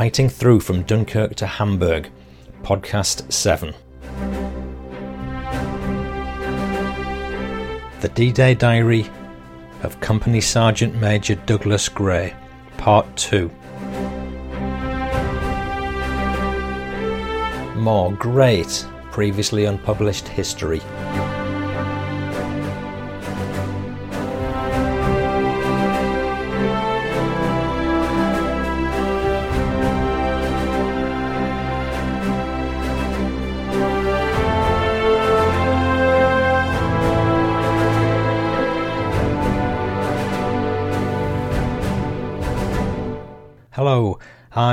[0.00, 2.10] Fighting Through from Dunkirk to Hamburg,
[2.62, 3.74] Podcast 7.
[8.00, 9.06] The D Day Diary
[9.82, 12.34] of Company Sergeant Major Douglas Gray,
[12.78, 13.50] Part 2.
[17.76, 20.80] More great, previously unpublished history.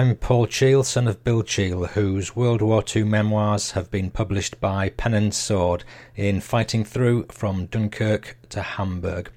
[0.08, 4.62] I'm Paul Cheall, son of Bill Cheall, whose World War II memoirs have been published
[4.62, 5.84] by Pen and Sword
[6.16, 9.30] in Fighting Through from Dunkirk to Hamburg.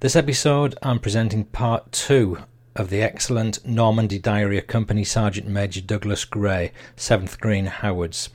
[0.00, 2.38] This episode, I'm presenting part two
[2.74, 8.30] of the excellent Normandy Diary of Company Sergeant Major Douglas Gray, 7th Green Howards.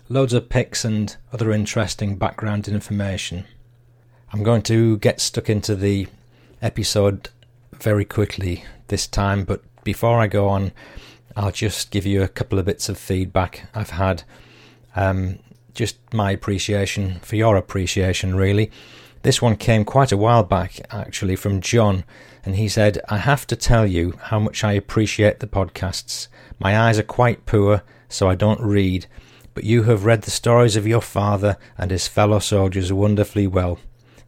[0.09, 3.47] Loads of pics and other interesting background information.
[4.33, 6.07] I'm going to get stuck into the
[6.62, 7.31] episode
[7.73, 10.70] very quickly this time, but before I go on,
[11.37, 14.23] I'll just give you a couple of bits of feedback I've had.
[14.95, 15.41] Um,
[15.75, 18.70] just my appreciation for your appreciation, really.
[19.25, 22.05] This one came quite a while back, actually, from John,
[22.44, 26.28] and he said, I have to tell you how much I appreciate the podcasts.
[26.58, 29.06] My eyes are quite poor, so I don't read,
[29.55, 33.78] but you have read the stories of your father and his fellow soldiers wonderfully well.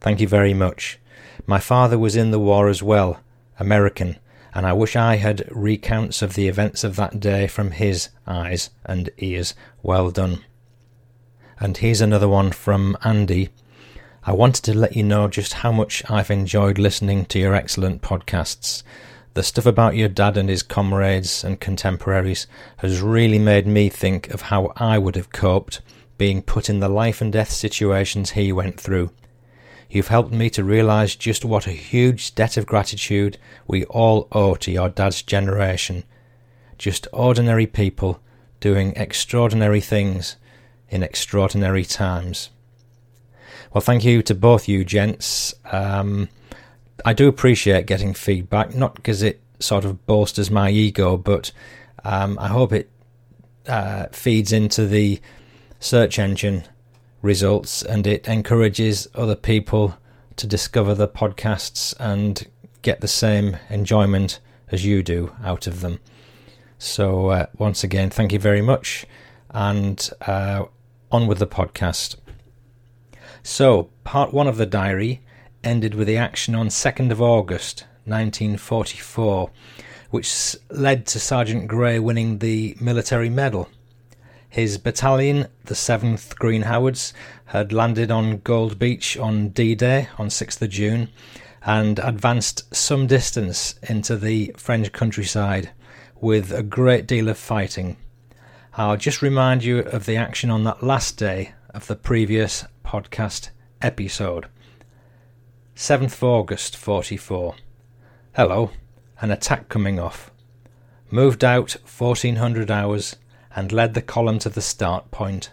[0.01, 0.97] Thank you very much.
[1.45, 3.21] My father was in the war as well,
[3.59, 4.17] American,
[4.55, 8.71] and I wish I had recounts of the events of that day from his eyes
[8.83, 9.53] and ears.
[9.83, 10.43] Well done.
[11.59, 13.49] And here's another one from Andy.
[14.27, 18.01] I wanted to let you know just how much I've enjoyed listening to your excellent
[18.01, 18.83] podcasts.
[19.35, 22.45] The stuff about your dad and his comrades and contemporaries
[22.79, 25.79] has really made me think of how I would have coped
[26.17, 29.11] being put in the life and death situations he went through.
[29.89, 34.55] You've helped me to realise just what a huge debt of gratitude we all owe
[34.55, 36.03] to your dad's generation.
[36.77, 38.19] Just ordinary people
[38.59, 40.35] doing extraordinary things
[40.89, 42.49] in extraordinary times.
[43.73, 45.53] Well, thank you to both you gents.
[45.71, 46.29] Um,
[47.05, 51.51] I do appreciate getting feedback, not because it sort of bolsters my ego, but
[52.03, 52.89] um, I hope it
[53.67, 55.19] uh, feeds into the
[55.79, 56.63] search engine
[57.21, 59.97] results and it encourages other people
[60.37, 62.47] to discover the podcasts and
[62.81, 64.39] get the same enjoyment
[64.71, 65.99] as you do out of them.
[66.77, 69.05] So, uh, once again, thank you very much,
[69.49, 70.65] and uh,
[71.11, 72.17] on with the podcast.
[73.49, 75.21] So, part one of the diary
[75.63, 79.49] ended with the action on 2nd of August 1944,
[80.09, 83.69] which led to Sergeant Gray winning the military medal.
[84.49, 87.13] His battalion, the 7th Green Howards,
[87.45, 91.07] had landed on Gold Beach on D Day on 6th of June
[91.65, 95.71] and advanced some distance into the French countryside
[96.19, 97.95] with a great deal of fighting.
[98.73, 103.49] I'll just remind you of the action on that last day of the previous podcast
[103.81, 104.47] episode.
[105.75, 107.55] 7th of August 44.
[108.35, 108.71] Hello,
[109.21, 110.31] an attack coming off.
[111.11, 113.15] Moved out 1400 hours
[113.55, 115.51] and led the column to the start point.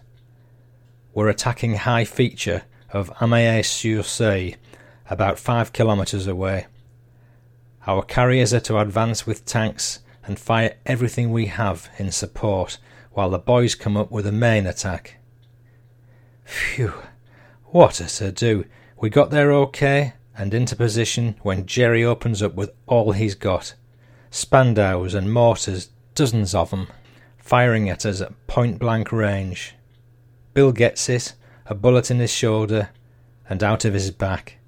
[1.12, 4.54] We're attacking high feature of Amayé-sur-Seulles,
[5.10, 6.66] about 5 kilometres away.
[7.86, 12.78] Our carriers are to advance with tanks and fire everything we have in support
[13.12, 15.18] while the boys come up with a main attack.
[16.44, 16.92] Phew,
[17.64, 18.66] what a to do!
[18.98, 23.74] We got there okay and into position when Jerry opens up with all he's got
[24.30, 26.88] Spandaus and mortars, dozens of 'em,
[27.38, 29.74] firing at us at point blank range.
[30.52, 31.34] Bill gets it,
[31.66, 32.90] a bullet in his shoulder
[33.48, 34.58] and out of his back.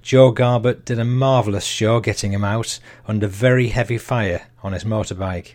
[0.00, 4.84] Joe Garbett did a marvellous show getting him out under very heavy fire on his
[4.84, 5.54] motorbike.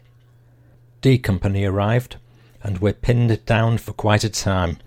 [1.02, 2.18] D Company arrived,
[2.64, 4.78] and we're pinned down for quite a time,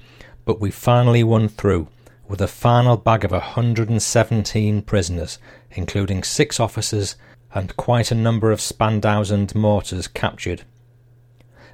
[0.51, 1.87] but we finally won through
[2.27, 5.39] with a final bag of 117 prisoners,
[5.71, 7.15] including six officers
[7.55, 10.65] and quite a number of Spandaus and mortars captured.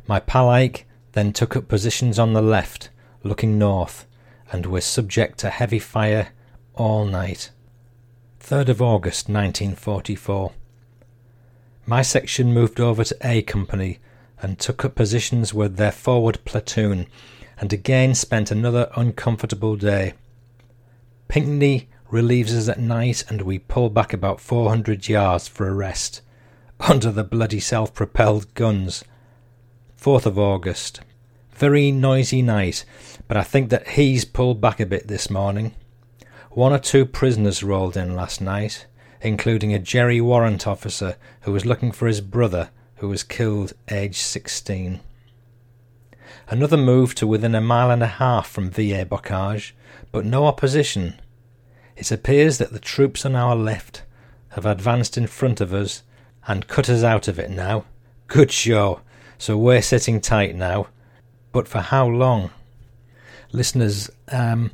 [0.06, 2.90] My pal Ike then took up positions on the left,
[3.22, 4.06] looking north,
[4.52, 6.28] and were subject to heavy fire
[6.74, 7.48] all night.
[8.40, 10.52] 3rd of August 1944.
[11.86, 14.00] My section moved over to A Company
[14.42, 17.06] and took up positions with their forward platoon,
[17.58, 20.14] and again spent another uncomfortable day.
[21.28, 26.22] Pinckney relieves us at night, and we pull back about 400 yards for a rest,
[26.80, 29.04] under the bloody self propelled guns.
[30.00, 31.00] 4th of August.
[31.52, 32.84] Very noisy night,
[33.26, 35.74] but I think that he's pulled back a bit this morning.
[36.50, 38.86] One or two prisoners rolled in last night,
[39.20, 44.16] including a Jerry warrant officer who was looking for his brother, who was killed aged
[44.16, 45.00] 16.
[46.48, 49.72] Another move to within a mile and a half from Villers Bocage,
[50.12, 51.20] but no opposition.
[51.96, 54.04] It appears that the troops on our left
[54.50, 56.02] have advanced in front of us
[56.46, 57.84] and cut us out of it now.
[58.28, 59.00] Good show.
[59.38, 60.86] So we're sitting tight now.
[61.52, 62.50] But for how long?
[63.52, 64.70] Listeners, um,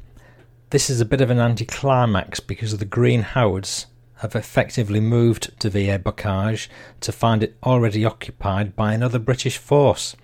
[0.71, 3.87] this is a bit of an anticlimax because the Green Howards
[4.17, 6.69] have effectively moved to Villers Bocage
[7.01, 10.17] to find it already occupied by another British force.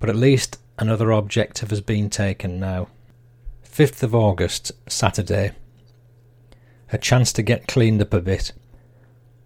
[0.00, 2.88] But at least another objective has been taken now.
[3.64, 5.52] 5th of August, Saturday.
[6.92, 8.52] A chance to get cleaned up a bit.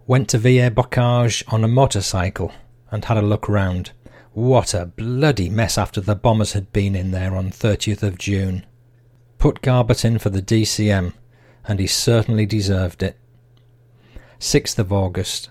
[0.06, 2.52] Went to Villers Bocage on a motorcycle
[2.90, 3.90] and had a look round.
[4.32, 8.64] What a bloody mess after the bombers had been in there on 30th of June.
[9.38, 11.12] Put Garbutt in for the DCM,
[11.66, 13.18] and he certainly deserved it.
[14.38, 15.50] 6th of August.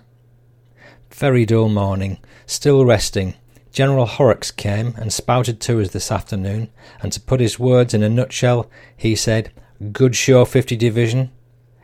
[1.12, 3.36] Very dull morning, still resting.
[3.74, 6.70] General Horrocks came and spouted to us this afternoon,
[7.02, 9.52] and to put his words in a nutshell, he said,
[9.92, 11.32] Good show, 50 Division.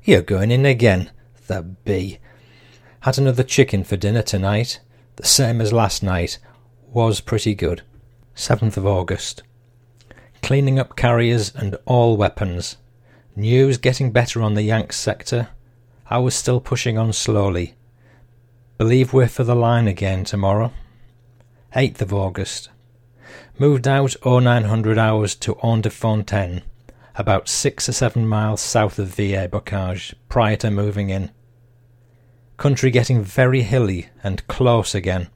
[0.04, 1.10] You're going in again,
[1.48, 2.20] the bee.
[3.02, 4.80] Had another chicken for dinner tonight,
[5.16, 6.38] the same as last night.
[6.92, 7.82] Was pretty good.
[8.36, 9.42] 7th of August.
[10.44, 12.78] Cleaning up carriers and all weapons.
[13.36, 15.50] News getting better on the Yanks sector.
[16.08, 17.74] I was still pushing on slowly.
[18.78, 20.72] Believe we're for the line again tomorrow.
[21.76, 22.70] 8th of August.
[23.60, 26.64] Moved out 0900 hours to Aix-de-Fontaine,
[27.16, 31.30] about six or seven miles south of Villers Bocage, prior to moving in.
[32.58, 35.28] Country getting very hilly and close again.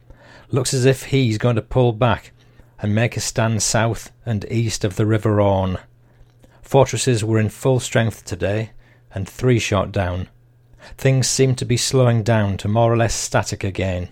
[0.50, 2.32] Looks as if he's going to pull back
[2.80, 5.78] and make a stand south and east of the River Orne.
[6.64, 8.72] Fortresses were in full strength today,
[9.14, 10.30] and three shot down.
[10.98, 14.10] Things seem to be slowing down to more or less static again.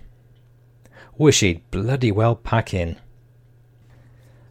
[1.22, 2.98] Wish he'd bloody well pack in.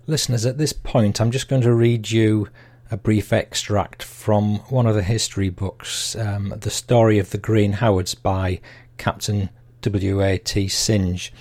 [0.06, 2.49] Listeners, at this point, I'm just going to read you
[2.93, 7.72] a brief extract from one of the history books, um, The Story of the Green
[7.72, 8.61] Howards by
[8.99, 9.50] Captain
[9.82, 10.69] W.A.T.
[10.69, 11.32] Synge.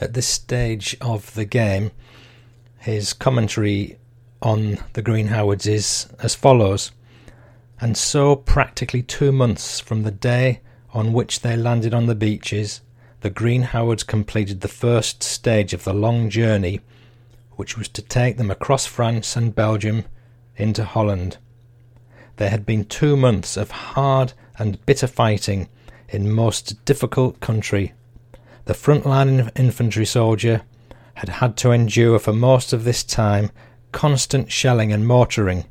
[0.00, 1.90] At this stage of the game,
[2.78, 3.98] his commentary
[4.40, 6.92] on the Green Howards is as follows
[7.80, 10.60] and so, practically two months from the day
[10.94, 12.82] on which they landed on the beaches,
[13.20, 16.80] the Green Howards completed the first stage of the long journey,
[17.56, 20.04] which was to take them across France and Belgium
[20.56, 21.38] into Holland.
[22.36, 25.68] There had been two months of hard and bitter fighting
[26.08, 27.92] in most difficult country.
[28.66, 30.62] The front-line infantry soldier
[31.14, 33.50] had had to endure for most of this time
[33.90, 35.64] constant shelling and mortaring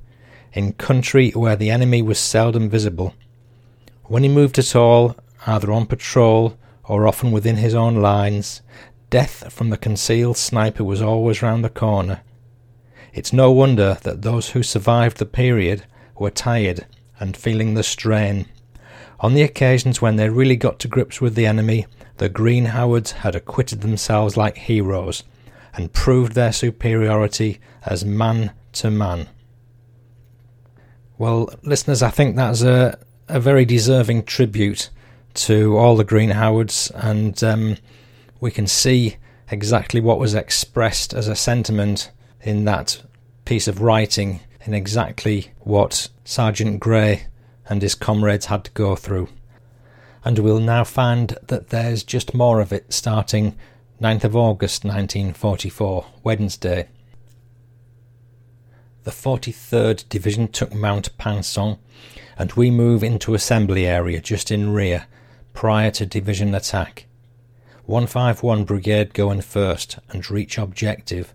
[0.51, 3.13] in country where the enemy was seldom visible.
[4.05, 5.15] When he moved at all,
[5.45, 8.61] either on patrol or often within his own lines,
[9.09, 12.21] death from the concealed sniper was always round the corner.
[13.13, 15.83] It's no wonder that those who survived the period
[16.17, 16.85] were tired
[17.19, 18.45] and feeling the strain.
[19.19, 23.11] On the occasions when they really got to grips with the enemy, the Green Howards
[23.11, 25.23] had acquitted themselves like heroes
[25.73, 29.27] and proved their superiority as man to man.
[31.17, 34.89] Well, listeners, I think that's a, a very deserving tribute
[35.37, 37.77] to all the Green Howards, and um,
[38.39, 39.17] we can see
[39.49, 43.01] exactly what was expressed as a sentiment in that
[43.45, 47.27] piece of writing, in exactly what Sergeant Gray
[47.69, 49.29] and his comrades had to go through.
[50.25, 53.55] And we'll now find that there's just more of it starting
[54.01, 56.87] 9th of August 1944, Wednesday.
[59.05, 61.79] The 43rd Division took Mount Pinçon,
[62.37, 65.07] and we move into assembly area just in rear,
[65.57, 67.07] prior to division attack.
[67.87, 71.33] 151 Brigade go in first and reach objective.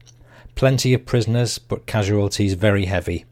[0.54, 3.24] Plenty of prisoners, but casualties very heavy.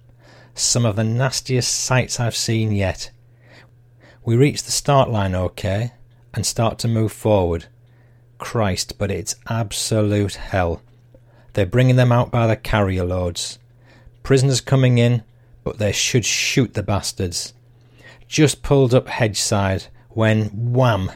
[0.53, 3.13] Some of the nastiest sights I've seen yet.
[4.25, 5.93] We reach the start line okay
[6.35, 7.67] and start to move forward.
[8.39, 10.83] Christ, but it's absolute hell.
[11.53, 13.61] They're bringing them out by the carrier loads.
[14.25, 15.23] Prisoners coming in,
[15.63, 17.55] but they should shoot the bastards.
[18.27, 21.11] Just pulled up hedge side when, wham!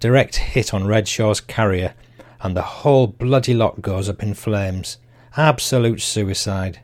[0.00, 1.94] Direct hit on Redshaw's carrier,
[2.40, 4.98] and the whole bloody lot goes up in flames.
[5.36, 6.80] Absolute suicide.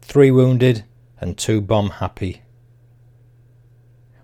[0.00, 0.84] Three wounded
[1.20, 2.42] and two bomb happy.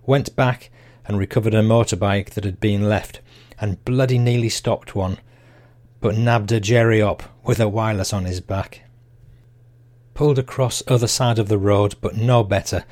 [0.05, 0.71] Went back
[1.05, 3.21] and recovered a motorbike that had been left,
[3.59, 5.19] and bloody nearly stopped one,
[6.01, 8.83] but nabbed a Jerry up with a wireless on his back.
[10.15, 12.85] Pulled across other side of the road, but no better.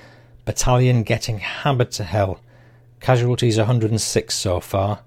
[0.45, 2.41] Battalion getting hammered to hell.
[3.01, 5.01] Casualties 106 so far.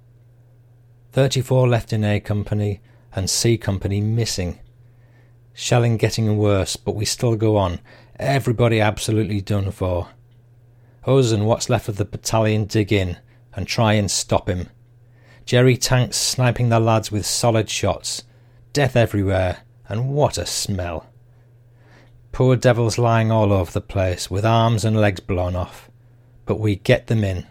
[1.11, 2.81] 34 left in A Company
[3.15, 4.59] and C Company missing.
[5.53, 7.79] Shelling getting worse, but we still go on.
[8.17, 10.07] Everybody absolutely done for.
[11.05, 13.17] Us and what's left of the battalion dig in
[13.53, 14.69] and try and stop him.
[15.45, 18.23] Jerry tanks sniping the lads with solid shots.
[18.71, 21.05] Death everywhere, and what a smell.
[22.31, 25.91] Poor devils lying all over the place, with arms and legs blown off.
[26.47, 27.45] But we get them in,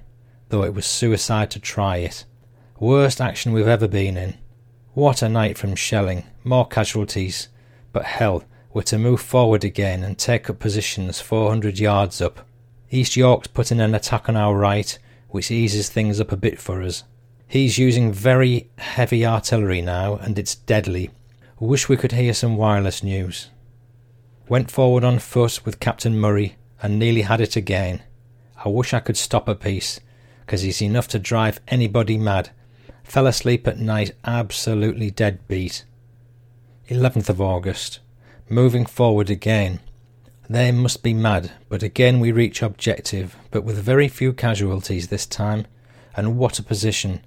[0.52, 2.26] though it was suicide to try it.
[2.78, 4.34] Worst action we've ever been in.
[4.92, 7.48] What a night from shelling, more casualties.
[7.90, 8.44] But hell,
[8.74, 12.46] we're to move forward again and take up positions 400 yards up.
[12.90, 14.98] East York's putting an attack on our right,
[15.30, 17.04] which eases things up a bit for us.
[17.48, 21.12] He's using very heavy artillery now, and it's deadly.
[21.60, 23.48] Wish we could hear some wireless news.
[24.50, 28.02] Went forward on foot with Captain Murray and nearly had it again.
[28.62, 29.98] I wish I could stop a piece,
[30.46, 32.50] 'cause he's enough to drive anybody mad
[33.12, 35.84] Fell asleep at night absolutely dead beat.
[36.88, 38.00] 11th of August.
[38.48, 39.80] Moving forward again.
[40.48, 45.26] They must be mad, but again we reach objective, but with very few casualties this
[45.26, 45.66] time.
[46.16, 47.20] And what a position!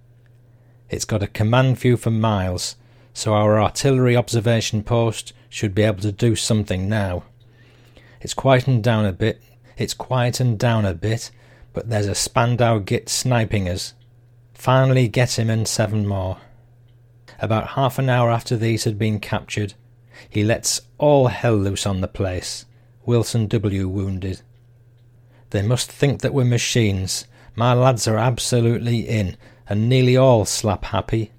[0.89, 2.75] It's got a command view for miles,
[3.13, 7.23] so our artillery observation post should be able to do something now.
[8.21, 9.41] It's quietened down a bit,
[9.77, 11.31] it's quietened down a bit,
[11.75, 13.93] but there's a Spandau Git sniping us,
[14.55, 16.37] Finally get him and seven more.
[17.39, 19.75] About half an hour after these had been captured,
[20.27, 22.65] he lets all hell loose on the place.
[23.05, 23.87] Wilson W.
[23.87, 24.41] wounded.
[25.51, 27.27] They must think that we're machines.
[27.53, 29.37] My lads are absolutely in,
[29.69, 31.31] and nearly all slap happy.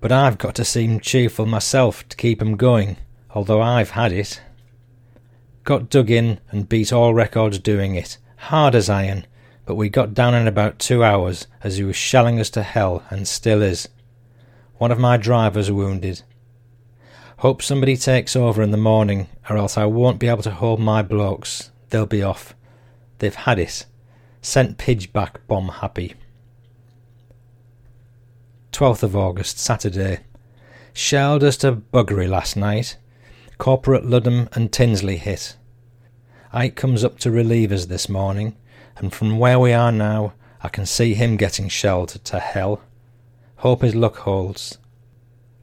[0.00, 2.98] But I've got to seem cheerful myself to keep 'em going,
[3.34, 4.42] although I've had it.
[5.64, 9.26] Got dug in and beat all records doing it, hard as iron,
[9.64, 13.04] but we got down in about two hours as he was shelling us to hell
[13.10, 13.88] and still is.
[14.78, 16.22] One of my drivers wounded.
[17.38, 20.80] Hope somebody takes over in the morning, or else I won't be able to hold
[20.80, 21.70] my blokes.
[21.90, 22.54] They'll be off.
[23.18, 23.86] They've had it.
[24.42, 26.14] Sent Pidge back bomb happy.
[28.72, 30.20] 12th of August, Saturday.
[30.92, 32.96] Shelled us to buggery last night.
[33.58, 35.56] Corporal Ludham and Tinsley hit.
[36.52, 38.56] Ike comes up to relieve us this morning
[39.00, 42.82] and from where we are now, I can see him getting shelled to hell.
[43.56, 44.78] Hope his luck holds.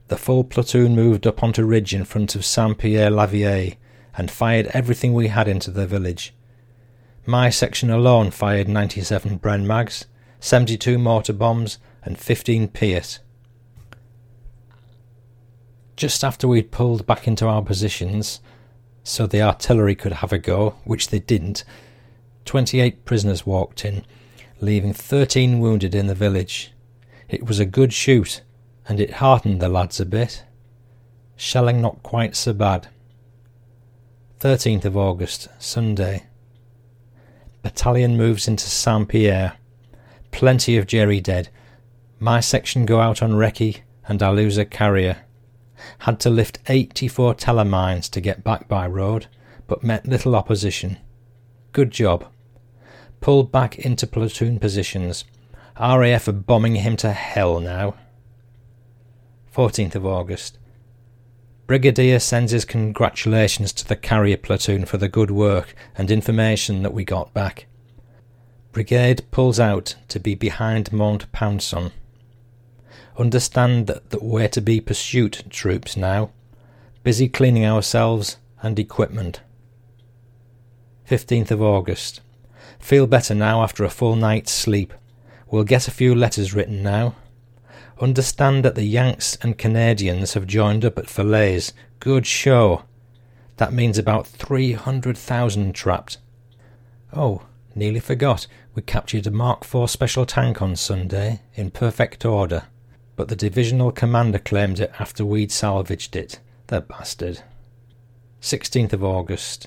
[0.08, 3.74] The full platoon moved up onto ridge in front of Saint-Pierre-la-Vieille
[4.16, 6.34] and fired everything we had into the village.
[7.26, 10.06] My section alone fired 97 Bren mags,
[10.40, 13.18] 72 mortar bombs, and 15 Piat.
[15.94, 18.40] Just after we'd pulled back into our positions,
[19.02, 21.64] so the artillery could have a go, which they didn't,
[22.48, 24.06] 28 prisoners walked in,
[24.58, 26.72] leaving 13 wounded in the village.
[27.28, 28.40] It was a good shoot,
[28.88, 30.44] and it heartened the lads a bit.
[31.36, 32.88] Shelling not quite so bad.
[34.40, 36.24] 13th of August, Sunday.
[37.60, 39.58] Battalion moves into Saint Pierre.
[40.30, 41.50] Plenty of Jerry dead.
[42.18, 45.18] My section go out on recce, and I lose a carrier.
[45.98, 49.26] Had to lift 84 Tellermines to get back by road,
[49.66, 50.96] but met little opposition.
[51.72, 52.24] Good job
[53.20, 55.24] pulled back into platoon positions.
[55.78, 57.94] RAF are bombing him to hell now.
[59.54, 60.58] 14th of August.
[61.66, 66.94] Brigadier sends his congratulations to the carrier platoon for the good work and information that
[66.94, 67.66] we got back.
[68.72, 71.92] Brigade pulls out to be behind Mont Pinçon.
[73.18, 76.30] Understand that, that we're to be pursuit troops now.
[77.02, 79.40] Busy cleaning ourselves and equipment.
[81.08, 82.20] 15th of August.
[82.78, 84.94] Feel better now after a full night's sleep.
[85.50, 87.16] We'll get a few letters written now.
[88.00, 91.72] Understand that the Yanks and Canadians have joined up at Falaise.
[91.98, 92.84] Good show.
[93.56, 96.18] That means about 300,000 trapped.
[97.12, 97.42] Oh,
[97.74, 98.46] nearly forgot.
[98.74, 102.64] We captured a Mark IV special tank on Sunday, in perfect order.
[103.16, 106.38] But the divisional commander claimed it after we'd salvaged it.
[106.68, 107.42] The bastard.
[108.40, 109.66] 16th of August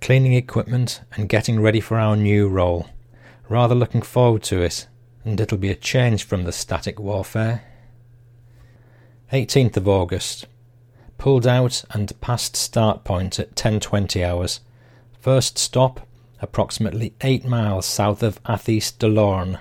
[0.00, 2.88] cleaning equipment and getting ready for our new role.
[3.48, 4.86] Rather looking forward to it,
[5.24, 7.64] and it'll be a change from the static warfare.
[9.32, 10.46] 18th of August.
[11.18, 14.60] Pulled out and past start point at 10.20 hours.
[15.18, 16.06] First stop,
[16.40, 19.58] approximately 8 miles south of Athis-de-l'Orne.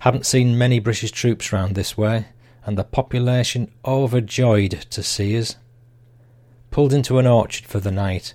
[0.00, 2.26] Haven't seen many British troops round this way,
[2.66, 5.56] and the population overjoyed to see us.
[6.70, 8.34] Pulled into an orchard for the night.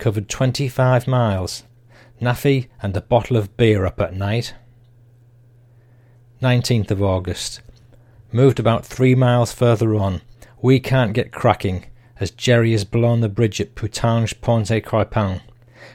[0.00, 1.64] Covered 25 miles.
[2.22, 4.54] NAAFI and a bottle of beer up at night.
[6.40, 7.60] 19th of August.
[8.32, 10.22] Moved about three miles further on.
[10.62, 11.84] We can't get cracking,
[12.18, 15.42] as Jerry has blown the bridge at Putanges-Pont-Écrepin,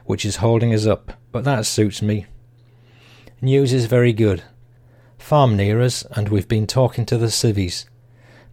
[0.06, 2.28] which is holding us up, but that suits me.
[3.42, 4.44] News is very good.
[5.18, 7.88] Farm near us, and we've been talking to the civvies.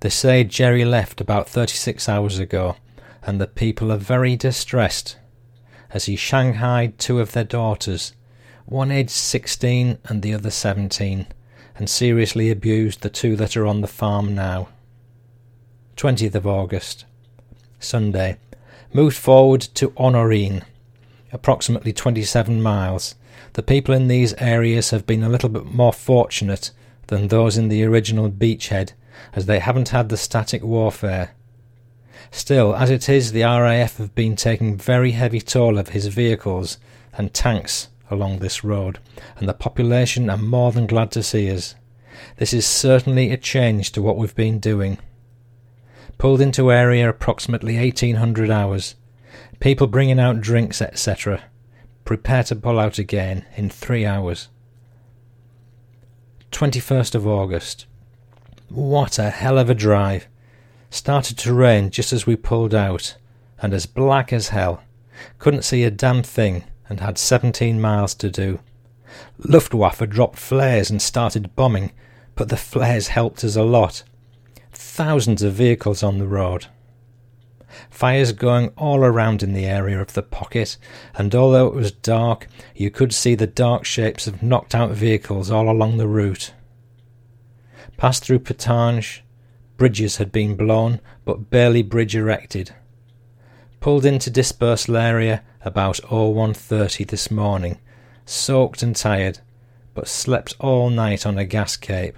[0.01, 2.77] They say Jerry left about thirty six hours ago,
[3.23, 5.19] and the people are very distressed,
[5.93, 8.13] as he shanghaied two of their daughters,
[8.67, 11.27] one aged sixteen and the other seventeen
[11.77, 14.69] and seriously abused the two that are on the farm now.
[15.97, 17.05] 20th of August,
[17.81, 18.37] Sunday.
[18.93, 20.65] Moved forward to Honorine,
[21.33, 23.15] approximately 27 miles.
[23.55, 26.71] The people in these areas have been a little bit more fortunate
[27.07, 28.93] than those in the original beachhead,
[29.35, 31.31] as they haven't had the static warfare.
[32.31, 36.79] Still, as it is, the RAF have been taking very heavy toll of his vehicles
[37.13, 38.99] and tanks along this road,
[39.37, 41.75] and the population are more than glad to see us.
[42.37, 44.99] This is certainly a change to what we've been doing.
[46.19, 48.95] Pulled into area approximately 1800 hours.
[49.61, 51.45] People bringing out drinks, etc.
[52.05, 54.49] Prepare to pull out again in three hours.
[56.53, 57.87] 21st of August.
[58.69, 60.29] What a hell of a drive!
[60.93, 63.17] Started to rain just as we pulled out,
[63.63, 64.83] and as black as hell.
[65.39, 68.61] Couldn't see a damn thing, and had 17 miles to do.
[69.39, 71.93] Luftwaffe dropped flares and started bombing,
[72.35, 74.03] but the flares helped us a lot.
[74.71, 76.67] Thousands of vehicles on the road.
[77.89, 80.77] Fires going all around in the area of the pocket,
[81.15, 85.51] and although it was dark, you could see the dark shapes of knocked out vehicles
[85.51, 86.53] all along the route.
[87.97, 89.23] Passed through Putanges,
[89.83, 92.73] bridges had been blown, but barely bridge erected.
[93.81, 97.81] Pulled into dispersal area about 0130 this morning,
[98.25, 99.41] soaked and tired,
[99.93, 102.17] but slept all night on a gas cape.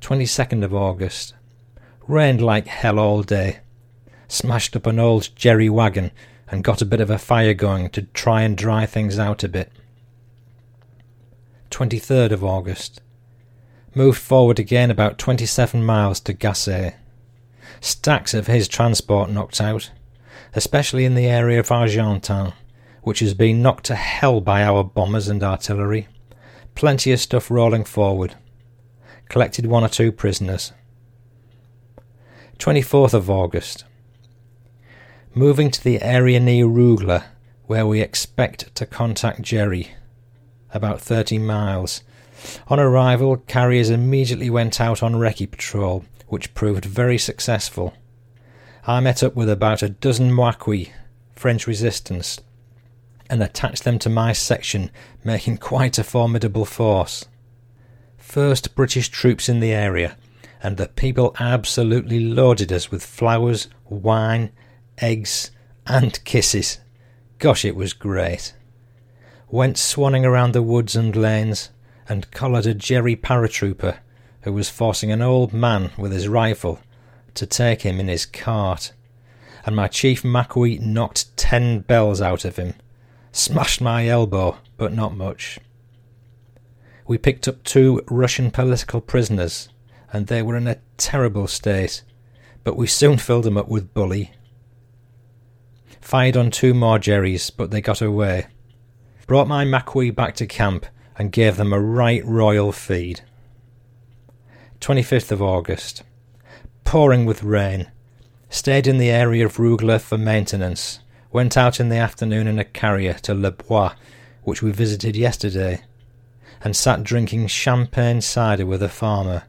[0.00, 1.34] 22nd of August.
[2.06, 3.58] Rained like hell all day.
[4.28, 6.12] Smashed up an old jerry wagon
[6.46, 9.48] and got a bit of a fire going to try and dry things out a
[9.48, 9.72] bit.
[11.72, 13.00] 23rd of August.
[13.98, 16.94] Moved forward again about 27 miles to Gacé.
[17.80, 19.90] Stacks of his transport knocked out,
[20.54, 22.52] especially in the area of Argentan,
[23.02, 26.06] which has been knocked to hell by our bombers and artillery.
[26.76, 28.36] Plenty of stuff rolling forward.
[29.28, 30.70] Collected one or two prisoners.
[32.60, 33.84] 24th of August.
[35.34, 37.22] Moving to the area near Rugles,
[37.66, 39.90] where we expect to contact Jerry.
[40.72, 42.04] About 30 miles.
[42.68, 47.94] On arrival, carriers immediately went out on recce patrol, which proved very successful.
[48.86, 50.88] I met up with about a dozen Maquis,
[51.34, 52.40] French resistance,
[53.30, 54.90] and attached them to my section,
[55.22, 57.26] making quite a formidable force.
[58.16, 60.16] First British troops in the area,
[60.62, 64.50] and the people absolutely loaded us with flowers, wine,
[64.98, 65.50] eggs,
[65.86, 66.78] and kisses.
[67.38, 68.54] Gosh, it was great.
[69.48, 71.70] Went swanning around the woods and lanes,
[72.08, 73.98] and collared a Jerry paratrooper
[74.42, 76.80] who was forcing an old man with his rifle
[77.34, 78.92] to take him in his cart,
[79.64, 82.74] and my chief Maquis knocked ten bells out of him.
[83.30, 85.58] Smashed my elbow, but not much.
[87.06, 89.68] We picked up two Russian political prisoners,
[90.12, 92.02] and they were in a terrible state,
[92.64, 94.32] but we soon filled them up with bully.
[96.00, 98.46] Fired on two more Jerrys, but they got away.
[99.26, 100.86] Brought my Maquis back to camp
[101.18, 103.22] and gave them a right royal feed.
[104.80, 106.02] 25th of August
[106.88, 107.86] pouring with rain.
[108.48, 111.00] Stayed in the area of Rugles for maintenance.
[111.30, 113.92] Went out in the afternoon in a carrier to Le Bois,
[114.42, 115.82] which we visited yesterday,
[116.62, 119.42] and sat drinking champagne cider with a farmer.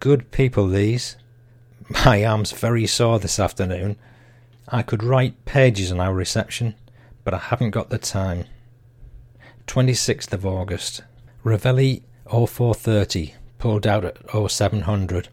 [0.00, 1.14] Good people, these.
[2.04, 3.94] My arm's very sore this afternoon.
[4.66, 6.74] I could write pages on our reception,
[7.22, 8.46] but I haven't got the time.
[9.68, 11.02] 26th of August.
[11.44, 14.18] Reveille 0430, pulled out at
[14.50, 15.28] 0700.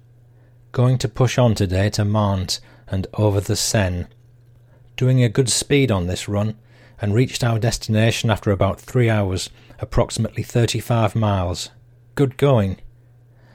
[0.74, 4.08] Going to push on today to Mantes and over the Seine.
[4.98, 6.58] Doing a good speed on this run
[7.00, 11.70] and reached our destination after about three hours, approximately 35 miles.
[12.16, 12.78] Good going.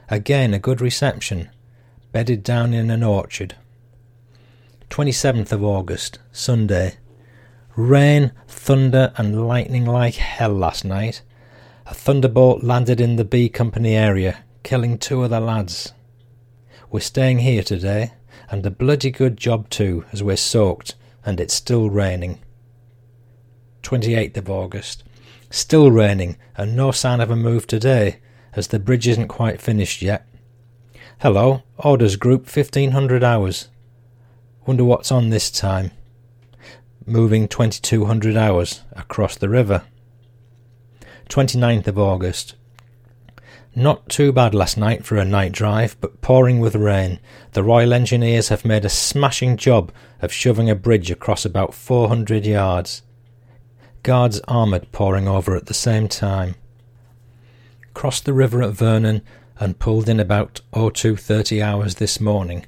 [0.09, 1.51] Again, a good reception.
[2.11, 3.55] bedded down in an orchard.
[4.88, 6.97] 27th of August, Sunday.
[7.81, 11.23] Rain, thunder, and lightning like hell last night.
[11.87, 15.95] A thunderbolt landed in the B Company area, killing two of the lads.
[16.90, 18.12] We're staying here today,
[18.51, 22.40] and a bloody good job too, as we're soaked, and it's still raining.
[23.83, 25.03] 28th of August.
[25.49, 28.19] Still raining, and no sign of a move today,
[28.53, 30.27] as the bridge isn't quite finished yet.
[31.21, 33.69] Hello, orders group 1500 hours.
[34.66, 35.93] Wonder what's on this time.
[37.06, 39.84] Moving 2200 hours across the river.
[41.30, 42.54] 29th of August.
[43.74, 47.18] Not too bad last night for a night drive, but pouring with rain.
[47.52, 52.44] The Royal Engineers have made a smashing job of shoving a bridge across about 400
[52.44, 53.02] yards.
[54.02, 56.54] Guards armoured pouring over at the same time.
[57.94, 59.22] Crossed the river at Vernon
[59.58, 62.66] and pulled in about 0230 hours this morning.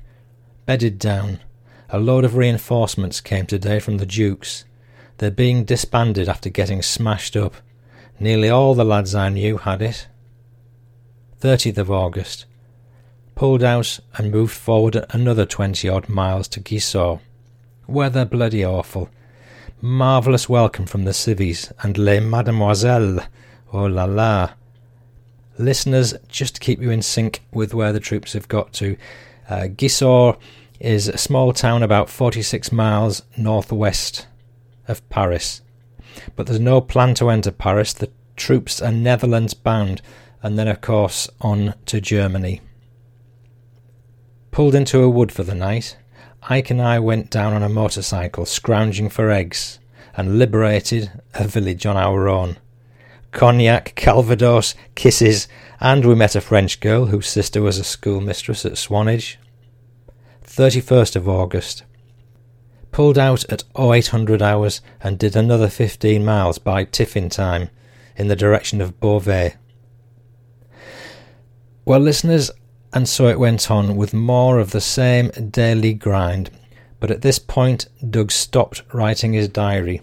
[0.65, 1.41] Bedded down.
[1.95, 4.65] A load of reinforcements came today from the Dukes.
[5.19, 7.55] They're being disbanded after getting smashed up.
[8.19, 10.09] Nearly all the lads I knew had it.
[11.43, 12.47] 30th of August.
[13.35, 17.21] Pulled out and moved forward another twenty odd miles to Gisors.
[17.87, 19.11] Weather bloody awful.
[19.83, 23.21] Marvellous welcome from the civvies and les mademoiselles.
[23.71, 24.53] Oh la la.
[25.59, 28.97] Listeners, just to keep you in sync with where the troops have got to,
[29.51, 30.39] uh, Gisors
[30.83, 34.27] is a small town about 46 miles northwest
[34.89, 35.63] of Paris.
[36.35, 37.93] But there's no plan to enter Paris.
[37.93, 40.03] The troops are Netherlands bound
[40.43, 42.61] and then, of course, on to Germany.
[44.51, 45.97] Pulled into a wood for the night,
[46.51, 49.79] Ike and I went down on a motorcycle, scrounging for eggs,
[50.17, 52.59] and liberated a village on our own.
[53.31, 55.47] Cognac, Calvados, kisses,
[55.81, 59.39] and we met a French girl whose sister was a schoolmistress at Swanage.
[60.55, 61.83] 31st of August.
[62.91, 67.71] Pulled out at 0800 hours and did another 15 miles by tiffin time
[68.17, 69.55] in the direction of Beauvais.
[71.87, 72.51] Well, listeners,
[72.93, 76.51] and so it went on with more of the same daily grind.
[77.01, 80.03] But at this point, Doug stopped writing his diary.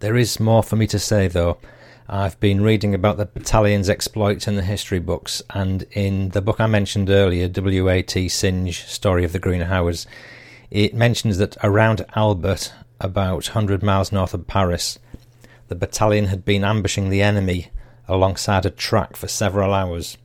[0.00, 1.58] There is more for me to say, though.
[2.08, 6.60] I've been reading about the battalion's exploits in the history books, and in the book
[6.60, 8.28] I mentioned earlier, W.A.T.
[8.28, 10.06] Synge, Story of the Green Howards,
[10.70, 14.98] it mentions that around Albert, about 100 miles north of Paris,
[15.68, 17.70] the battalion had been ambushing the enemy
[18.06, 20.16] alongside a track for several hours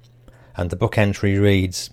[0.55, 1.89] and the book entry reads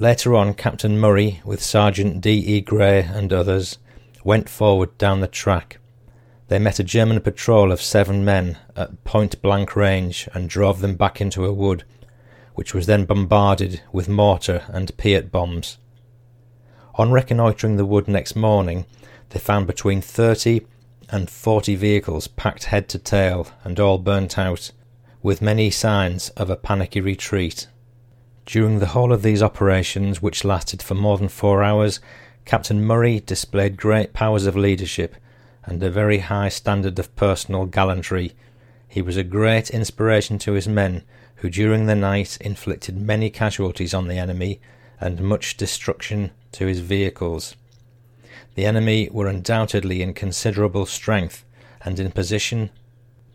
[0.00, 2.32] Later on, Captain Murray, with Sergeant D.
[2.32, 2.60] E.
[2.60, 3.78] Gray and others,
[4.24, 5.78] went forward down the track.
[6.48, 10.94] They met a German patrol of seven men at point blank range and drove them
[10.94, 11.84] back into a wood,
[12.54, 15.78] which was then bombarded with mortar and Piat bombs.
[16.96, 18.86] On reconnoitring the wood next morning,
[19.30, 20.66] they found between thirty
[21.08, 24.70] and forty vehicles packed head to tail and all burnt out,
[25.22, 27.66] with many signs of a panicky retreat.
[28.46, 32.00] During the whole of these operations, which lasted for more than four hours,
[32.44, 35.16] Captain Murray displayed great powers of leadership
[35.66, 38.32] and a very high standard of personal gallantry.
[38.88, 41.02] He was a great inspiration to his men,
[41.36, 44.60] who during the night inflicted many casualties on the enemy
[45.00, 47.56] and much destruction to his vehicles.
[48.54, 51.44] The enemy were undoubtedly in considerable strength
[51.84, 52.70] and in position.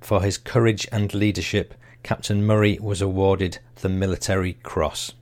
[0.02, 5.14] For his courage and leadership, Captain Murray was awarded the Military Cross.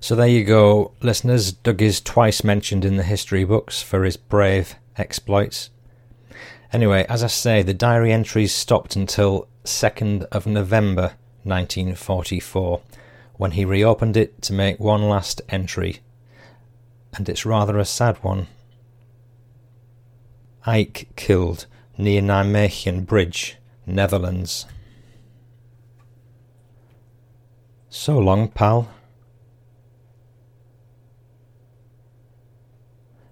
[0.00, 1.52] So there you go, listeners.
[1.52, 5.70] Doug is twice mentioned in the history books for his brave exploits.
[6.72, 12.80] Anyway, as I say, the diary entries stopped until 2nd of November 1944,
[13.34, 16.00] when he reopened it to make one last entry.
[17.14, 18.46] And it's rather a sad one.
[20.64, 21.66] Ike killed
[21.98, 24.66] near Nijmegen Bridge, Netherlands.
[27.88, 28.88] So long, pal.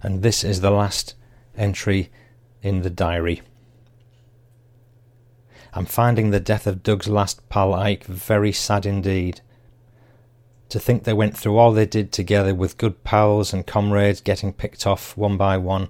[0.02, 1.14] And this is the last
[1.56, 2.10] entry
[2.62, 3.42] in the diary.
[5.72, 9.42] I'm finding the death of Doug's last pal Ike very sad indeed.
[10.70, 14.52] To think they went through all they did together with good pals and comrades getting
[14.52, 15.88] picked off one by one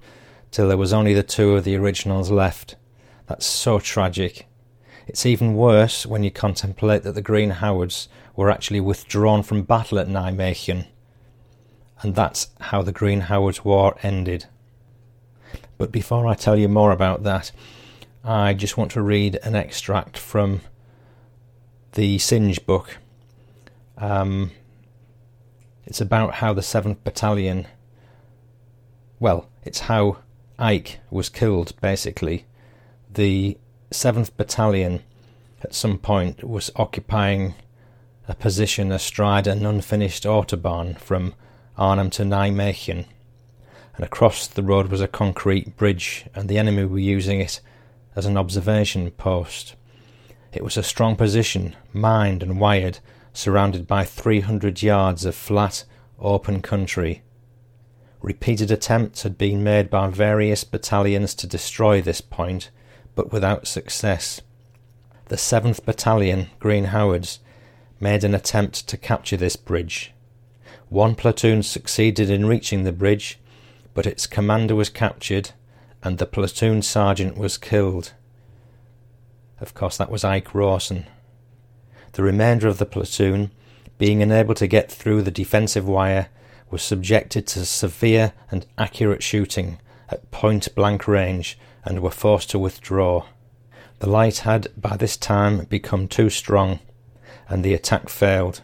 [0.51, 2.77] till there was only the two of the originals left.
[3.27, 4.47] That's so tragic.
[5.07, 9.99] It's even worse when you contemplate that the Green Howards were actually withdrawn from battle
[9.99, 10.87] at Nijmegen.
[12.03, 14.47] And that's how the Green Howards War ended.
[15.79, 17.53] But before I tell you more about that,
[18.25, 20.61] I just want to read an extract from
[21.93, 22.99] the Synge book.
[23.97, 24.51] Um,
[25.87, 27.67] It's about how the 7th Battalion.
[29.19, 30.19] Well, it's how
[30.59, 32.45] Ike was killed, basically.
[33.11, 33.57] The
[33.91, 35.03] 7th Battalion
[35.63, 37.55] at some point was occupying
[38.29, 41.35] a position astride an unfinished autobahn from
[41.79, 43.07] Arnhem to Nijmegen,
[43.99, 47.61] and across the road was a concrete bridge, and the enemy were using it
[48.15, 49.75] as an observation post.
[50.53, 53.01] It was a strong position, mined and wired,
[53.33, 55.83] surrounded by 300 yards of flat,
[56.21, 57.23] open country.
[58.23, 62.71] Repeated attempts had been made by various battalions to destroy this point,
[63.17, 64.41] but without success.
[65.27, 67.41] The 7th Battalion, Green Howards,
[67.99, 70.13] made an attempt to capture this bridge.
[70.89, 73.41] One platoon succeeded in reaching the bridge,
[73.99, 75.51] but its commander was captured
[76.05, 78.13] and the platoon sergeant was killed.
[79.61, 81.05] Of course, that was Ike Rawson.
[82.13, 83.51] The remainder of the platoon,
[83.99, 86.29] being unable to get through the defensive wire,
[86.71, 92.59] was subjected to severe and accurate shooting at point blank range and were forced to
[92.61, 93.25] withdraw.
[93.99, 96.79] The light had by this time become too strong,
[97.49, 98.61] and the attack failed.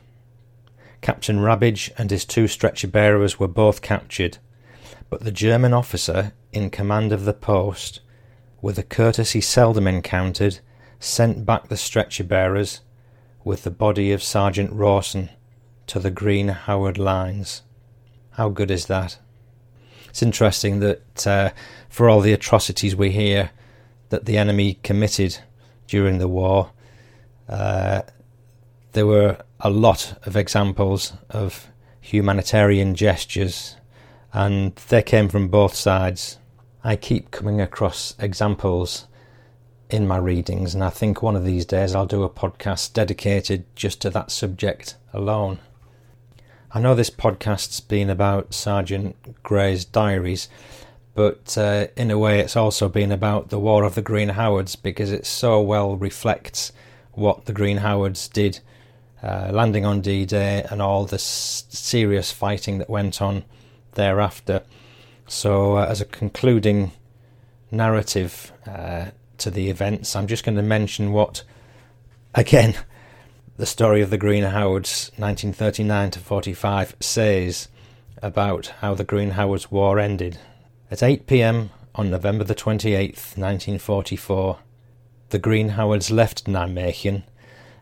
[1.01, 4.39] Captain Rabbage and his two stretcher bearers were both captured,
[5.15, 8.01] but the German officer in command of the post,
[8.61, 10.59] with a courtesy seldom encountered,
[10.99, 12.81] sent back the stretcher bearers
[13.45, 15.31] with the body of Sergeant Rawson
[15.87, 17.63] to the Green Howard lines.
[18.31, 19.21] How good is that?
[20.09, 21.51] It's interesting that uh,
[21.89, 23.51] for all the atrocities we hear
[24.09, 25.39] that the enemy committed
[25.87, 26.73] during the war,
[27.49, 28.03] uh,
[28.95, 31.69] there were a lot of examples of
[32.01, 33.77] humanitarian gestures,
[34.35, 36.39] and they came from both sides.
[36.83, 39.07] I keep coming across examples
[39.89, 43.65] in my readings, and I think one of these days I'll do a podcast dedicated
[43.77, 45.61] just to that subject alone.
[46.73, 50.49] I know this podcast's been about Sergeant Gray's diaries,
[51.15, 54.75] but uh, in a way it's also been about the War of the Green Howards
[54.75, 56.73] because it so well reflects
[57.13, 58.59] what the Green Howards did,
[59.23, 63.45] uh, landing on D Day and all the s- serious fighting that went on
[63.95, 64.63] thereafter.
[65.27, 66.93] So, uh, as a concluding
[67.71, 69.07] narrative uh,
[69.39, 71.43] to the events, I'm just going to mention what,
[72.35, 72.75] again,
[73.57, 77.69] the story of the Green Howards 1939 to 45 says
[78.21, 80.39] about how the Green Howards War ended.
[80.91, 84.59] At 8 pm on November the 28th, 1944,
[85.31, 87.23] the Green Howards left Nijmegen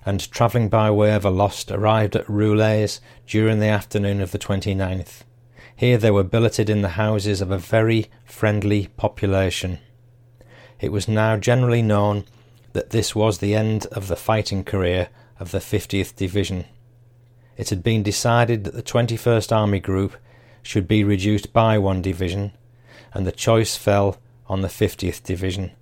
[0.05, 5.23] and, travelling by way of Alost, arrived at Roulers during the afternoon of the 29th.
[5.77, 9.79] Here they were billeted in the houses of a very friendly population.
[10.81, 12.25] It was now generally known
[12.73, 15.09] that this was the end of the fighting career
[15.39, 16.65] of the 50th Division.
[17.57, 20.17] It had been decided that the 21st Army Group
[20.63, 22.53] should be reduced by one division,
[23.13, 25.73] and the choice fell on the 50th Division.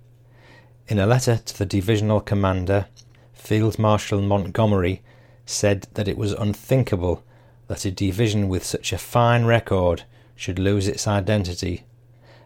[0.87, 2.87] In a letter to the divisional commander,
[3.33, 5.01] Field Marshal Montgomery
[5.45, 7.23] said that it was unthinkable
[7.71, 10.03] that a division with such a fine record
[10.35, 11.85] should lose its identity,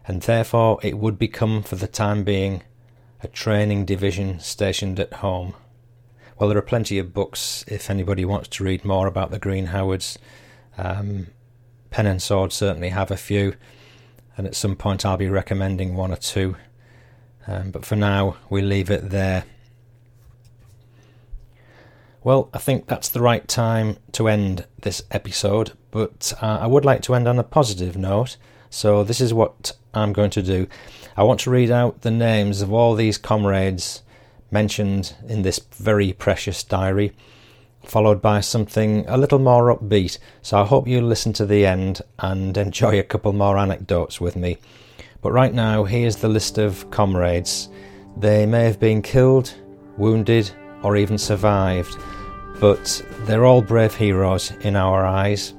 [0.06, 2.62] and therefore it would become for the time being
[3.24, 5.52] a training division stationed at home.
[6.38, 9.66] Well, there are plenty of books if anybody wants to read more about the Green
[9.66, 10.16] Howards.
[10.78, 11.26] Um,
[11.90, 13.56] Pen and Sword certainly have a few,
[14.36, 16.54] and at some point I'll be recommending one or two.
[17.48, 19.42] Um, but for now, we leave it there.
[22.26, 26.84] Well, I think that's the right time to end this episode, but uh, I would
[26.84, 28.36] like to end on a positive note.
[28.68, 30.66] So, this is what I'm going to do.
[31.16, 34.02] I want to read out the names of all these comrades
[34.50, 37.12] mentioned in this very precious diary,
[37.84, 40.18] followed by something a little more upbeat.
[40.42, 44.34] So I hope you listen to the end and enjoy a couple more anecdotes with
[44.34, 44.58] me.
[45.22, 47.68] But right now, here's the list of comrades.
[48.16, 49.54] They may have been killed,
[49.96, 50.50] wounded,
[50.82, 51.96] or even survived,
[52.60, 55.54] but they're all brave heroes in our eyes.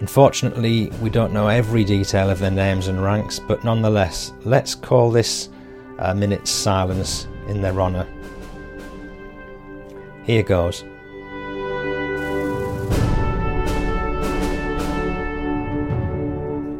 [0.00, 5.10] Unfortunately, we don't know every detail of their names and ranks, but nonetheless, let's call
[5.10, 5.48] this
[5.98, 8.06] a minute's silence in their honour.
[10.24, 10.84] Here goes.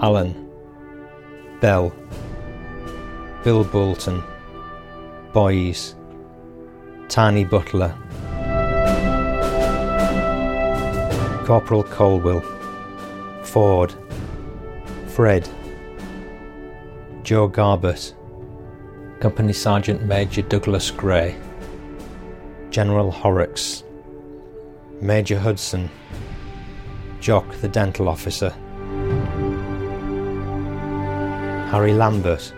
[0.03, 0.51] Allen,
[1.61, 1.95] Bell,
[3.43, 4.23] Bill Bolton,
[5.33, 5.95] Boys,
[7.09, 7.97] Tiny Butler,
[11.45, 12.41] Corporal Colwell,
[13.43, 13.95] Ford,
[15.09, 15.47] Fred,
[17.23, 18.15] Joe Garbus,
[19.21, 21.37] Company Sergeant Major Douglas Gray,
[22.71, 23.85] General Horrocks,
[25.03, 25.91] Major Hudson,
[27.21, 28.49] Jock the dental officer,
[31.71, 32.55] Harry Lambert,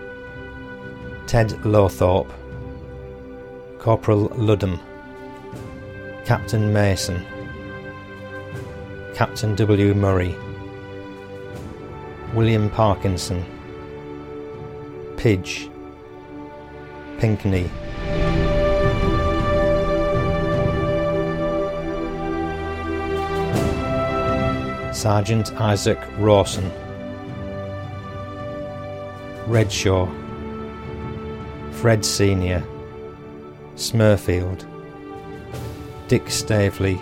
[1.27, 2.31] Ted Lowthorpe,
[3.81, 4.79] Corporal Ludham,
[6.25, 7.27] Captain Mason,
[9.17, 9.95] Captain W.
[9.95, 10.37] Murray,
[12.35, 13.43] William Parkinson,
[15.17, 15.71] Pidge,
[17.17, 17.71] Pinkney,
[24.93, 26.71] Sergeant Isaac Rawson,
[29.47, 30.07] Redshaw,
[31.73, 32.63] Fred Senior,
[33.77, 34.67] Smurfield,
[36.07, 37.01] Dick Staveley,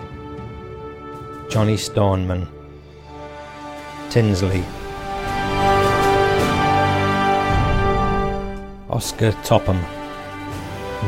[1.55, 2.49] Johnny Stoneman,
[4.11, 4.65] Tinsley,
[8.91, 9.81] Oscar Topham,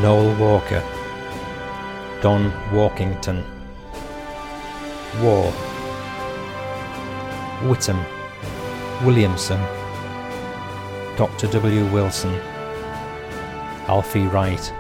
[0.00, 0.80] Noel Walker,
[2.22, 3.42] Don Walkington,
[5.20, 5.52] War,
[7.62, 8.00] Whittam,
[9.04, 9.60] Williamson,
[11.16, 11.48] Dr.
[11.48, 11.86] W.
[11.86, 12.32] Wilson,
[13.88, 14.72] Alfie Wright.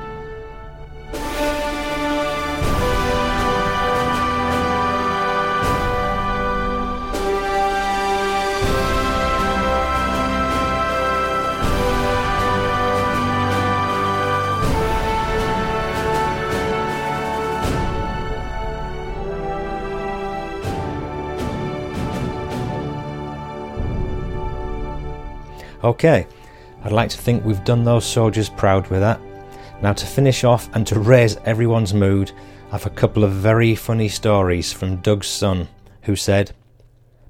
[25.86, 26.26] Okay,
[26.82, 29.20] I'd like to think we've done those soldiers proud with that.
[29.82, 32.32] Now, to finish off and to raise everyone's mood,
[32.72, 35.68] I've a couple of very funny stories from Doug's son,
[36.02, 36.50] who said,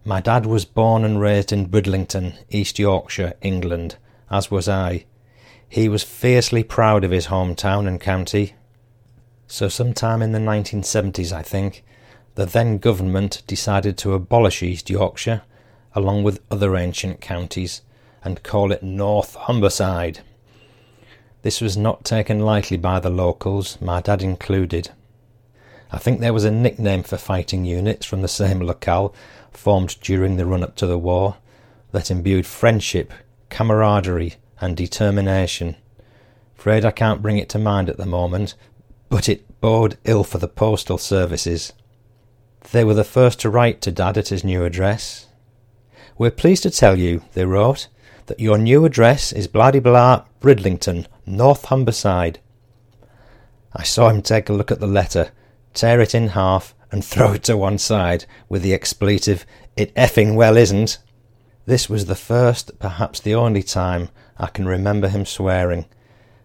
[0.07, 3.99] My dad was born and raised in Bridlington, East Yorkshire, England,
[4.31, 5.05] as was I.
[5.69, 8.55] He was fiercely proud of his hometown and county.
[9.47, 11.85] So, sometime in the 1970s, I think,
[12.37, 15.43] the then government decided to abolish East Yorkshire,
[15.95, 17.83] along with other ancient counties,
[18.27, 20.19] and call it North Humberside.
[21.43, 24.91] This was not taken lightly by the locals, my dad included.
[25.93, 29.15] I think there was a nickname for fighting units from the same locale
[29.53, 31.37] formed during the run up to the war
[31.93, 33.13] that imbued friendship,
[33.49, 35.77] camaraderie, and determination.
[36.59, 38.57] Afraid I can't bring it to mind at the moment,
[39.09, 41.73] but it bode ill for the postal services.
[42.73, 45.29] They were the first to write to Dad at his new address.
[46.19, 47.87] We're pleased to tell you, they wrote,
[48.27, 52.39] that your new address is bloody blah Bridlington, North Humberside.
[53.73, 55.31] I saw him take a look at the letter,
[55.75, 59.45] tear it in half, and throw it to one side with the expletive,
[59.77, 60.99] It effing well isn't.
[61.67, 64.09] This was the first, perhaps the only time,
[64.39, 65.87] I can remember him swearing.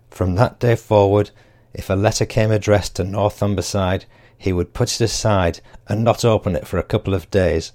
[0.09, 1.29] From that day forward,
[1.73, 4.05] if a letter came addressed to North Humberside,
[4.37, 7.71] he would put it aside and not open it for a couple of days.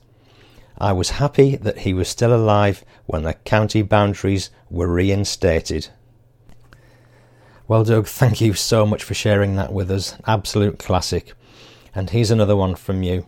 [0.79, 5.89] I was happy that he was still alive when the county boundaries were reinstated.
[7.67, 10.17] Well, Doug, thank you so much for sharing that with us.
[10.27, 11.33] Absolute classic.
[11.95, 13.27] And here's another one from you.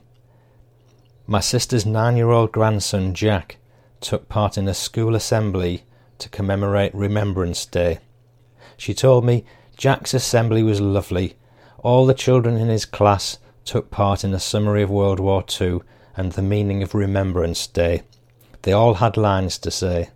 [1.27, 3.57] My sister's nine year old grandson, Jack,
[4.01, 5.85] took part in a school assembly
[6.19, 7.99] to commemorate Remembrance Day.
[8.77, 9.45] She told me
[9.77, 11.37] Jack's assembly was lovely.
[11.79, 15.81] All the children in his class took part in a summary of World War II
[16.19, 18.03] and the meaning of Remembrance Day.
[18.63, 20.11] They all had lines to say.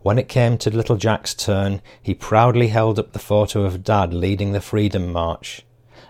[0.00, 4.14] When it came to little Jack's turn, he proudly held up the photo of Dad
[4.14, 5.62] leading the Freedom March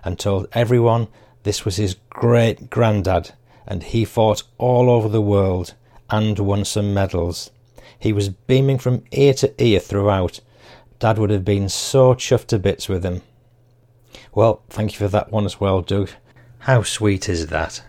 [0.04, 1.08] and told everyone
[1.42, 3.32] this was his great granddad
[3.66, 5.74] and he fought all over the world
[6.08, 7.50] and won some medals.
[7.98, 10.38] He was beaming from ear to ear throughout.
[11.00, 13.22] Dad would have been so chuffed to bits with him.
[14.32, 16.10] Well, thank you for that one as well, Doug.
[16.60, 17.82] How sweet is that?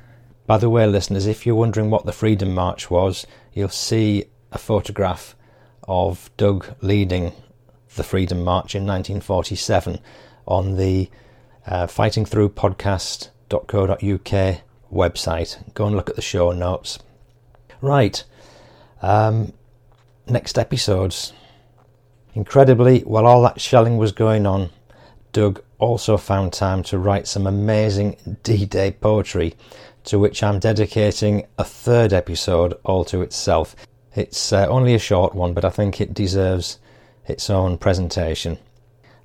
[0.47, 4.59] By the way, listeners, if you're wondering what the Freedom March was, you'll see a
[4.59, 5.35] photograph
[5.87, 7.31] of Doug leading
[7.95, 9.99] the Freedom March in 1947
[10.47, 11.09] on the
[11.65, 14.61] uh, fightingthroughpodcast.co.uk
[14.91, 15.73] website.
[15.73, 16.99] Go and look at the show notes.
[17.81, 18.23] Right,
[19.01, 19.51] um,
[20.27, 21.33] next episodes.
[22.35, 24.69] Incredibly, while all that shelling was going on,
[25.31, 29.55] Doug also found time to write some amazing D Day poetry
[30.05, 33.75] to which I'm dedicating a third episode all to itself.
[34.15, 36.79] It's uh, only a short one, but I think it deserves
[37.27, 38.57] its own presentation.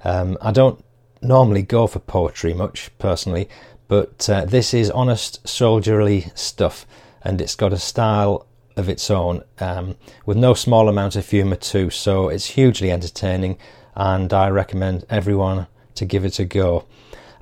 [0.05, 0.83] Um, I don't
[1.23, 3.49] normally go for poetry much, personally,
[3.89, 6.87] but uh, this is honest, soldierly stuff,
[7.23, 11.57] and it's got a style of its own, um, with no small amount of humour
[11.57, 13.59] too, so it's hugely entertaining,
[13.95, 15.67] and I recommend everyone
[15.97, 16.87] to give it a go.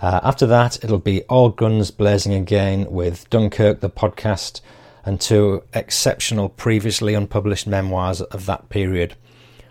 [0.00, 4.60] Uh, after that, it'll be all guns blazing again with Dunkirk, the podcast,
[5.04, 9.16] and two exceptional previously unpublished memoirs of that period,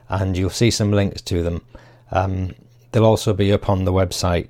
[0.07, 1.65] and you'll see some links to them.
[2.11, 2.53] Um,
[2.91, 4.49] they'll also be up on the website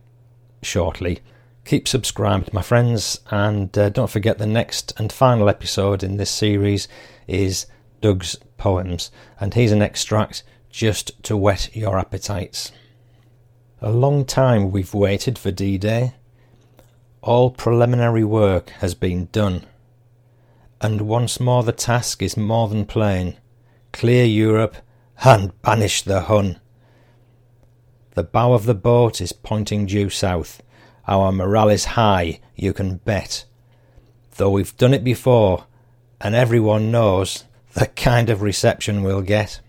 [0.61, 1.21] shortly.
[1.65, 6.29] Keep subscribed, my friends, and uh, don't forget the next and final episode in this
[6.29, 6.87] series
[7.25, 7.65] is
[8.01, 9.09] Doug's poems,
[9.39, 12.71] and here's an extract just to whet your appetites.
[13.81, 16.13] A long time we've waited for D Day.
[17.23, 19.65] All preliminary work has been done,
[20.79, 23.37] and once more the task is more than plain
[23.91, 24.75] clear Europe
[25.23, 26.59] and banish the Hun.
[28.13, 30.61] The bow of the boat is pointing due south.
[31.07, 33.45] Our morale is high, you can bet.
[34.37, 35.65] Though we've done it before,
[36.19, 39.59] and everyone knows the kind of reception we'll get.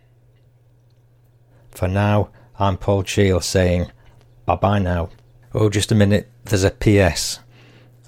[1.73, 3.91] For now, I'm Paul Cheall saying
[4.47, 5.11] bye bye now.
[5.53, 7.41] Oh, just a minute, there's a PS.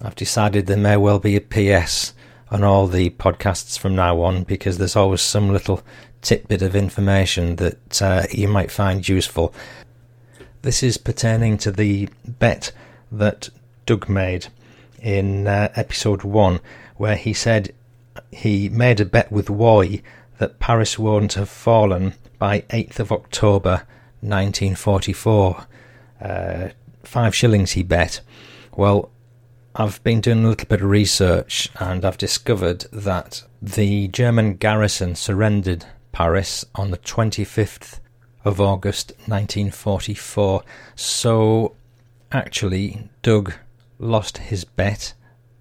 [0.00, 2.14] I've decided there may well be a PS
[2.50, 5.82] on all the podcasts from now on because there's always some little
[6.22, 9.52] tidbit of information that uh, you might find useful.
[10.62, 12.72] This is pertaining to the bet
[13.10, 13.48] that
[13.86, 14.48] Doug made
[15.00, 16.60] in uh, episode 1,
[16.96, 17.72] where he said
[18.30, 20.02] he made a bet with Woy
[20.38, 23.86] that Paris won't have fallen by 8th of October
[24.20, 25.66] 1944.
[26.20, 26.68] Uh,
[27.02, 28.20] five shillings he bet.
[28.76, 29.10] Well,
[29.74, 35.14] I've been doing a little bit of research and I've discovered that the German garrison
[35.14, 38.00] surrendered Paris on the 25th
[38.44, 40.62] of August 1944.
[40.96, 41.76] So
[42.32, 43.54] actually, Doug
[43.98, 45.14] lost his bet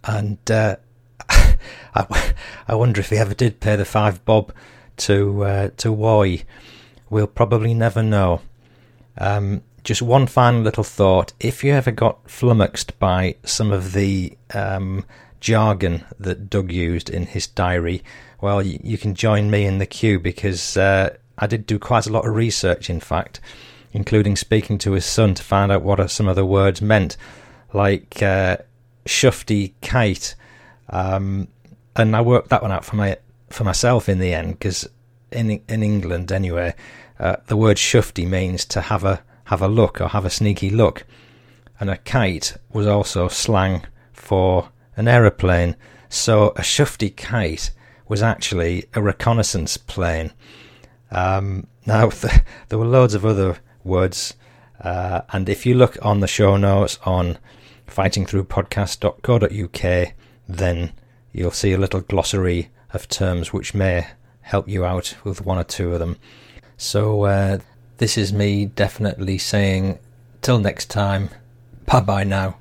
[0.03, 0.78] and uh,
[1.30, 2.34] I,
[2.68, 4.53] I wonder if he ever did pay the five bob
[4.97, 6.43] to uh, to Woy.
[7.09, 8.41] We'll probably never know.
[9.18, 14.38] Um, just one final little thought: if you ever got flummoxed by some of the
[14.53, 15.05] um,
[15.39, 18.03] jargon that Doug used in his diary,
[18.41, 22.07] well, you, you can join me in the queue because uh, I did do quite
[22.07, 22.89] a lot of research.
[22.89, 23.39] In fact,
[23.98, 27.18] including speaking to his son to find out what some of the words meant,
[27.74, 28.56] like uh,
[29.06, 30.36] shufty kite.
[30.89, 31.48] Um,
[31.95, 33.18] and I worked that one out for my
[33.50, 34.88] for myself in the end because
[35.32, 36.76] in in England anyway,
[37.20, 40.70] uh, the word shufty means to have a have a look or have a sneaky
[40.70, 41.04] look,
[41.80, 43.84] and a kite was also slang
[44.14, 45.76] for an aeroplane.
[46.08, 47.72] So a shufty kite
[48.08, 50.34] was actually a reconnaissance plane.
[51.10, 52.12] Um, now
[52.70, 54.35] there were loads of other words,
[54.81, 57.38] uh, and if you look on the show notes on
[57.88, 60.13] fightingthroughpodcast.co.uk,
[60.47, 60.91] then
[61.31, 64.07] you'll see a little glossary of terms which may
[64.41, 66.17] help you out with one or two of them.
[66.77, 67.57] So, uh,
[67.97, 69.97] this is me definitely saying,
[70.41, 71.29] till next time,
[71.85, 72.57] bye bye now.